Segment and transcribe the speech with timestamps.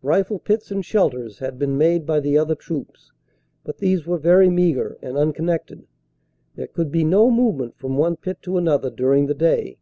[0.00, 3.12] Rifle pits and shelters had been made by the other troops,
[3.64, 5.86] but these were very meagre and unconnected.
[6.56, 9.76] There could be no movement from one pit to another during the day.